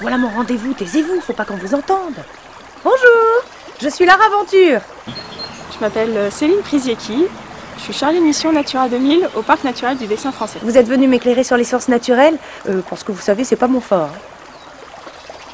voilà 0.00 0.16
mon 0.16 0.28
rendez-vous, 0.28 0.74
taisez-vous, 0.74 1.20
faut 1.20 1.32
pas 1.32 1.44
qu'on 1.44 1.56
vous 1.56 1.74
entende. 1.74 2.14
Bonjour, 2.84 3.42
je 3.82 3.88
suis 3.88 4.06
Lara 4.06 4.24
Aventure. 4.26 4.80
Je 5.74 5.80
m'appelle 5.80 6.16
euh, 6.16 6.30
Céline 6.30 6.60
Prisiecki. 6.60 7.26
Je 7.76 7.82
suis 7.82 7.92
chargée 7.92 8.18
de 8.18 8.24
mission 8.24 8.52
Natura 8.52 8.88
2000 8.88 9.28
au 9.34 9.42
Parc 9.42 9.64
naturel 9.64 9.96
du 9.96 10.06
Vexin 10.06 10.30
français. 10.30 10.60
Vous 10.62 10.78
êtes 10.78 10.86
venu 10.86 11.08
m'éclairer 11.08 11.42
sur 11.42 11.56
les 11.56 11.64
sources 11.64 11.88
naturelles 11.88 12.36
euh, 12.68 12.80
Parce 12.88 13.02
que 13.02 13.12
vous 13.12 13.20
savez, 13.20 13.42
c'est 13.42 13.56
pas 13.56 13.66
mon 13.66 13.80
fort. 13.80 14.10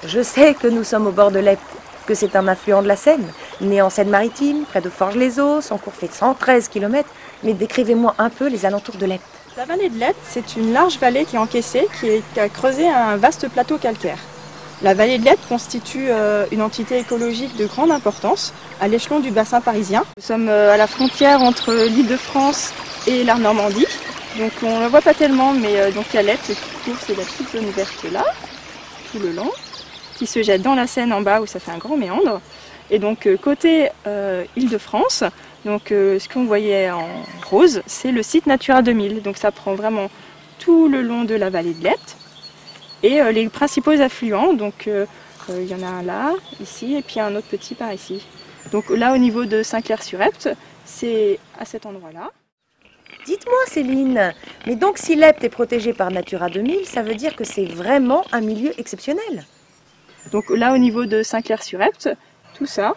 Je 0.06 0.22
sais 0.22 0.52
que 0.54 0.66
nous 0.66 0.84
sommes 0.84 1.06
au 1.06 1.10
bord 1.10 1.30
de 1.30 1.38
l'Epte, 1.38 1.62
que 2.06 2.14
c'est 2.14 2.36
un 2.36 2.46
affluent 2.46 2.82
de 2.82 2.88
la 2.88 2.96
Seine, 2.96 3.26
né 3.62 3.80
en 3.80 3.88
Seine-Maritime, 3.88 4.64
près 4.64 4.82
de 4.82 4.90
Forges-les-Eaux, 4.90 5.62
son 5.62 5.78
cours 5.78 5.94
fait 5.94 6.12
113 6.12 6.68
km. 6.68 7.08
Mais 7.44 7.54
décrivez-moi 7.54 8.14
un 8.18 8.28
peu 8.28 8.48
les 8.48 8.66
alentours 8.66 8.96
de 8.96 9.06
l'Epte. 9.06 9.24
La 9.56 9.64
vallée 9.64 9.88
de 9.88 9.98
l'Epte, 9.98 10.20
c'est 10.24 10.56
une 10.56 10.72
large 10.74 10.98
vallée 10.98 11.24
qui 11.24 11.36
est 11.36 11.38
encaissée, 11.38 11.86
qui 12.00 12.40
a 12.40 12.48
creusé 12.50 12.88
un 12.88 13.16
vaste 13.16 13.48
plateau 13.48 13.78
calcaire. 13.78 14.18
La 14.82 14.92
vallée 14.92 15.18
de 15.18 15.24
l'Epte 15.24 15.46
constitue 15.48 16.06
euh, 16.08 16.46
une 16.50 16.60
entité 16.60 16.98
écologique 16.98 17.56
de 17.56 17.66
grande 17.66 17.90
importance 17.90 18.52
à 18.80 18.88
l'échelon 18.88 19.20
du 19.20 19.30
bassin 19.30 19.60
parisien. 19.60 20.04
Nous 20.16 20.22
sommes 20.22 20.48
euh, 20.48 20.72
à 20.72 20.76
la 20.76 20.86
frontière 20.86 21.42
entre 21.42 21.72
l'île 21.72 22.08
de 22.08 22.16
France 22.16 22.72
et 23.06 23.22
la 23.24 23.36
Normandie. 23.36 23.86
Donc 24.38 24.50
on 24.62 24.78
ne 24.78 24.82
le 24.82 24.88
voit 24.88 25.00
pas 25.00 25.14
tellement, 25.14 25.52
mais 25.52 25.80
euh, 25.80 25.90
donc 25.92 26.06
il 26.12 26.16
y 26.16 26.18
a 26.18 26.22
l'Epte 26.22 26.46
qui 26.46 26.54
couvre, 26.84 27.00
c'est 27.06 27.16
la 27.16 27.22
petite 27.22 27.50
zone 27.52 27.70
verte 27.70 28.04
là, 28.12 28.24
tout 29.12 29.20
le 29.20 29.30
long, 29.30 29.50
qui 30.16 30.26
se 30.26 30.42
jette 30.42 30.62
dans 30.62 30.74
la 30.74 30.88
Seine 30.88 31.12
en 31.12 31.20
bas 31.20 31.40
où 31.40 31.46
ça 31.46 31.60
fait 31.60 31.70
un 31.70 31.78
grand 31.78 31.96
méandre. 31.96 32.40
Et 32.90 32.98
donc 32.98 33.26
côté 33.40 33.88
Île-de-France, 34.56 35.24
donc 35.64 35.84
ce 35.88 36.28
qu'on 36.28 36.44
voyait 36.44 36.90
en 36.90 37.08
rose, 37.48 37.80
c'est 37.86 38.12
le 38.12 38.22
site 38.22 38.46
Natura 38.46 38.82
2000. 38.82 39.22
Donc 39.22 39.38
ça 39.38 39.50
prend 39.50 39.74
vraiment 39.74 40.10
tout 40.58 40.88
le 40.88 41.00
long 41.00 41.24
de 41.24 41.34
la 41.34 41.48
vallée 41.48 41.72
de 41.72 41.82
l'Epte. 41.82 42.16
Et 43.04 43.20
euh, 43.20 43.32
les 43.32 43.50
principaux 43.50 44.00
affluents, 44.00 44.54
donc 44.54 44.88
euh, 44.88 45.04
euh, 45.50 45.60
il 45.60 45.68
y 45.68 45.74
en 45.74 45.86
a 45.86 45.90
un 45.90 46.02
là, 46.02 46.32
ici, 46.58 46.94
et 46.94 47.02
puis 47.02 47.20
un 47.20 47.36
autre 47.36 47.48
petit 47.48 47.74
par 47.74 47.92
ici. 47.92 48.26
Donc 48.72 48.88
là 48.88 49.12
au 49.12 49.18
niveau 49.18 49.44
de 49.44 49.62
Saint-Clair-sur-Epte, 49.62 50.48
c'est 50.86 51.38
à 51.60 51.66
cet 51.66 51.84
endroit-là. 51.84 52.30
Dites-moi, 53.26 53.58
Céline, 53.66 54.32
mais 54.66 54.74
donc 54.74 54.96
si 54.96 55.16
l'Epte 55.16 55.44
est 55.44 55.50
protégé 55.50 55.92
par 55.92 56.10
Natura 56.10 56.48
2000, 56.48 56.86
ça 56.86 57.02
veut 57.02 57.14
dire 57.14 57.36
que 57.36 57.44
c'est 57.44 57.66
vraiment 57.66 58.24
un 58.32 58.40
milieu 58.40 58.72
exceptionnel 58.80 59.44
Donc 60.32 60.48
là 60.48 60.72
au 60.72 60.78
niveau 60.78 61.04
de 61.04 61.22
Saint-Clair-sur-Epte, 61.22 62.08
tout 62.54 62.66
ça, 62.66 62.94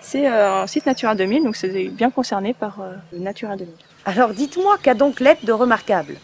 c'est 0.00 0.26
un 0.26 0.66
site 0.66 0.86
Natura 0.86 1.14
2000, 1.14 1.44
donc 1.44 1.56
c'est 1.56 1.88
bien 1.88 2.10
concerné 2.10 2.54
par 2.54 2.78
Natura 3.12 3.56
2000. 3.56 3.74
Alors 4.06 4.30
dites-moi 4.30 4.78
qu'a 4.82 4.94
donc 4.94 5.20
l'Epte 5.20 5.44
de 5.44 5.52
remarquable? 5.52 6.16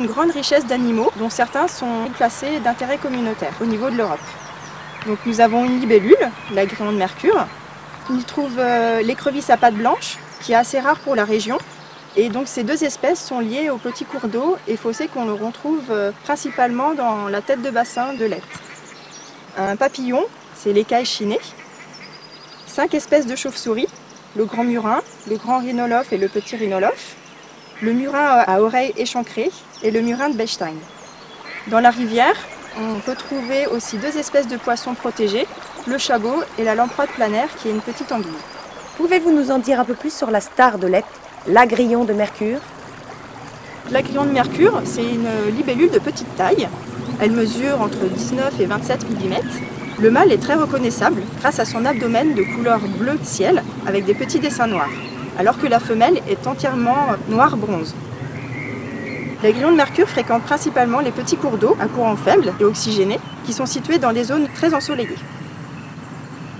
Une 0.00 0.06
grande 0.06 0.30
richesse 0.30 0.64
d'animaux, 0.64 1.12
dont 1.18 1.28
certains 1.28 1.68
sont 1.68 2.08
classés 2.16 2.58
d'intérêt 2.60 2.96
communautaire 2.96 3.52
au 3.60 3.66
niveau 3.66 3.90
de 3.90 3.96
l'Europe. 3.96 4.18
Donc 5.06 5.18
nous 5.26 5.42
avons 5.42 5.66
une 5.66 5.78
libellule, 5.78 6.16
la 6.54 6.64
grillon 6.64 6.92
de 6.92 6.96
mercure. 6.96 7.46
On 8.08 8.16
y 8.16 8.24
trouve 8.24 8.54
euh, 8.58 9.02
l'écrevisse 9.02 9.50
à 9.50 9.58
pattes 9.58 9.74
blanches, 9.74 10.16
qui 10.40 10.52
est 10.52 10.54
assez 10.54 10.80
rare 10.80 10.98
pour 11.00 11.16
la 11.16 11.26
région. 11.26 11.58
Et 12.16 12.30
donc 12.30 12.48
ces 12.48 12.64
deux 12.64 12.82
espèces 12.82 13.22
sont 13.22 13.40
liées 13.40 13.68
aux 13.68 13.76
petits 13.76 14.06
cours 14.06 14.26
d'eau 14.26 14.56
et 14.66 14.78
fossés 14.78 15.06
qu'on 15.06 15.36
retrouve 15.36 15.90
euh, 15.90 16.12
principalement 16.24 16.94
dans 16.94 17.28
la 17.28 17.42
tête 17.42 17.60
de 17.60 17.68
bassin 17.68 18.14
de 18.14 18.24
l'Epte. 18.24 18.58
Un 19.58 19.76
papillon, 19.76 20.24
c'est 20.54 20.72
l'écaille 20.72 21.04
chinée. 21.04 21.40
Cinq 22.66 22.94
espèces 22.94 23.26
de 23.26 23.36
chauves-souris, 23.36 23.88
le 24.34 24.46
grand 24.46 24.64
murin, 24.64 25.02
le 25.28 25.36
grand 25.36 25.58
rhinolophe 25.58 26.14
et 26.14 26.18
le 26.18 26.28
petit 26.28 26.56
rhinolophe. 26.56 27.16
Le 27.82 27.94
murin 27.94 28.44
à 28.46 28.60
oreilles 28.60 28.92
échancrées 28.98 29.50
et 29.82 29.90
le 29.90 30.02
murin 30.02 30.28
de 30.28 30.36
Bechstein. 30.36 30.74
Dans 31.68 31.80
la 31.80 31.88
rivière, 31.88 32.36
on 32.78 33.00
peut 33.00 33.14
trouver 33.14 33.66
aussi 33.68 33.96
deux 33.96 34.18
espèces 34.18 34.48
de 34.48 34.58
poissons 34.58 34.92
protégés, 34.92 35.46
le 35.86 35.96
chabot 35.96 36.42
et 36.58 36.64
la 36.64 36.74
lamproie 36.74 37.06
planaire 37.06 37.48
qui 37.56 37.68
est 37.68 37.70
une 37.70 37.80
petite 37.80 38.12
anguille. 38.12 38.30
Pouvez-vous 38.98 39.32
nous 39.32 39.50
en 39.50 39.58
dire 39.58 39.80
un 39.80 39.86
peu 39.86 39.94
plus 39.94 40.12
sur 40.12 40.30
la 40.30 40.42
star 40.42 40.78
de 40.78 40.86
l'Epte, 40.86 41.08
l'agrillon 41.46 42.04
de 42.04 42.12
mercure? 42.12 42.58
La 43.90 44.02
grillon 44.02 44.26
de 44.26 44.30
mercure, 44.30 44.82
c'est 44.84 45.02
une 45.02 45.28
libellule 45.56 45.90
de 45.90 45.98
petite 45.98 46.36
taille. 46.36 46.68
Elle 47.18 47.32
mesure 47.32 47.80
entre 47.80 48.04
19 48.04 48.60
et 48.60 48.66
27 48.66 49.08
mm. 49.08 49.34
Le 50.00 50.10
mâle 50.10 50.32
est 50.32 50.42
très 50.42 50.54
reconnaissable 50.54 51.22
grâce 51.40 51.58
à 51.58 51.64
son 51.64 51.86
abdomen 51.86 52.34
de 52.34 52.42
couleur 52.42 52.80
bleu 52.98 53.18
ciel 53.22 53.62
avec 53.86 54.04
des 54.04 54.14
petits 54.14 54.38
dessins 54.38 54.66
noirs, 54.66 54.90
alors 55.40 55.56
que 55.56 55.66
la 55.66 55.80
femelle 55.80 56.20
est 56.28 56.46
entièrement 56.46 57.16
noir 57.30 57.56
bronze. 57.56 57.94
Les 59.42 59.52
grillons 59.52 59.70
de 59.70 59.76
mercure 59.76 60.06
fréquentent 60.06 60.42
principalement 60.42 61.00
les 61.00 61.12
petits 61.12 61.38
cours 61.38 61.56
d'eau 61.56 61.78
à 61.80 61.86
courant 61.86 62.14
faible 62.14 62.52
et 62.60 62.64
oxygénés 62.64 63.18
qui 63.46 63.54
sont 63.54 63.64
situés 63.64 63.98
dans 63.98 64.12
des 64.12 64.24
zones 64.24 64.48
très 64.54 64.74
ensoleillées. 64.74 65.16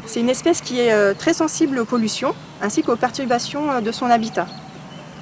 C'est 0.06 0.20
une 0.20 0.30
espèce 0.30 0.62
qui 0.62 0.80
est 0.80 0.94
euh, 0.94 1.12
très 1.12 1.34
sensible 1.34 1.78
aux 1.78 1.84
pollutions 1.84 2.34
ainsi 2.62 2.82
qu'aux 2.82 2.96
perturbations 2.96 3.70
euh, 3.70 3.80
de 3.82 3.92
son 3.92 4.06
habitat. 4.06 4.46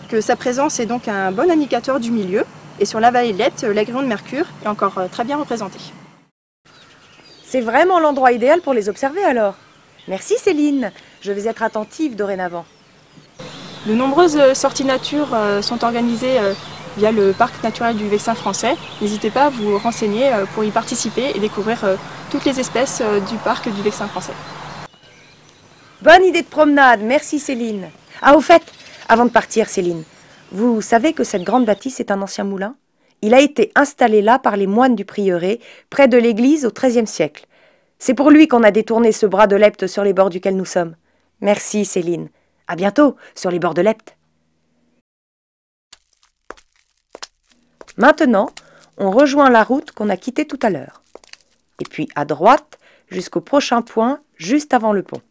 Que 0.08 0.20
sa 0.20 0.36
présence 0.36 0.78
est 0.78 0.86
donc 0.86 1.08
un 1.08 1.32
bon 1.32 1.50
indicateur 1.50 1.98
du 1.98 2.12
milieu 2.12 2.44
et 2.78 2.84
sur 2.84 3.00
la 3.00 3.10
vallée 3.10 3.32
de 3.32 3.66
l'agrillon 3.66 4.02
de 4.02 4.06
mercure 4.06 4.47
est 4.64 4.68
encore 4.68 4.98
euh, 4.98 5.08
très 5.10 5.24
bien 5.24 5.36
représenté. 5.36 5.80
C'est 7.44 7.60
vraiment 7.60 7.98
l'endroit 7.98 8.30
idéal 8.30 8.60
pour 8.60 8.72
les 8.72 8.88
observer 8.88 9.24
alors. 9.24 9.56
Merci 10.06 10.36
Céline, 10.38 10.92
je 11.22 11.32
vais 11.32 11.48
être 11.48 11.64
attentive 11.64 12.14
dorénavant. 12.14 12.64
De 13.88 13.94
nombreuses 13.94 14.37
euh, 14.37 14.53
sorties 14.53 14.84
nature 14.84 15.28
euh, 15.32 15.62
sont 15.62 15.82
organisées 15.82 16.38
euh, 16.38 16.53
via 16.99 17.10
le 17.10 17.32
parc 17.32 17.62
naturel 17.65 17.97
du 17.97 18.06
Vexin 18.06 18.34
français. 18.34 18.75
N'hésitez 19.00 19.31
pas 19.31 19.47
à 19.47 19.49
vous 19.49 19.78
renseigner 19.78 20.31
pour 20.53 20.62
y 20.62 20.71
participer 20.71 21.32
et 21.34 21.38
découvrir 21.38 21.78
toutes 22.31 22.44
les 22.44 22.60
espèces 22.60 23.03
du 23.31 23.37
parc 23.37 23.72
du 23.72 23.81
Vexin 23.81 24.06
français. 24.09 24.32
Bonne 26.03 26.25
idée 26.25 26.43
de 26.43 26.48
promenade, 26.48 27.00
merci 27.03 27.38
Céline. 27.38 27.88
Ah 28.21 28.37
au 28.37 28.41
fait, 28.41 28.62
avant 29.09 29.25
de 29.25 29.31
partir 29.31 29.69
Céline, 29.69 30.03
vous 30.53 30.82
savez 30.82 31.15
que 31.15 31.25
cette 31.25 31.44
grande 31.44 31.65
bâtisse 31.65 32.00
est 32.00 32.10
un 32.10 32.21
ancien 32.21 32.44
moulin? 32.44 32.75
Il 33.22 33.32
a 33.32 33.41
été 33.41 33.71
installé 33.75 34.21
là 34.21 34.38
par 34.38 34.56
les 34.56 34.66
moines 34.66 34.97
du 34.97 35.04
prieuré, 35.04 35.60
près 35.88 36.09
de 36.09 36.19
l'église 36.19 36.66
au 36.66 36.71
XIIIe 36.71 37.06
siècle. 37.06 37.47
C'est 37.98 38.15
pour 38.15 38.31
lui 38.31 38.48
qu'on 38.48 38.65
a 38.65 38.71
détourné 38.71 39.12
ce 39.12 39.25
bras 39.25 39.47
de 39.47 39.56
l'Epte 39.56 39.87
sur 39.87 40.04
les 40.04 40.12
bords 40.12 40.31
duquel 40.31 40.56
nous 40.56 40.66
sommes. 40.66 40.94
Merci 41.41 41.84
Céline. 41.84 42.28
À 42.68 42.76
bientôt 42.76 43.16
sur 43.34 43.50
les 43.50 43.58
bords 43.58 43.74
de 43.74 43.80
l'Epte. 43.80 44.16
Maintenant, 47.96 48.50
on 48.98 49.10
rejoint 49.10 49.50
la 49.50 49.64
route 49.64 49.90
qu'on 49.90 50.08
a 50.10 50.16
quittée 50.16 50.46
tout 50.46 50.58
à 50.62 50.70
l'heure. 50.70 51.02
Et 51.80 51.84
puis 51.84 52.08
à 52.14 52.24
droite 52.24 52.78
jusqu'au 53.08 53.40
prochain 53.40 53.82
point, 53.82 54.20
juste 54.36 54.74
avant 54.74 54.92
le 54.92 55.02
pont. 55.02 55.22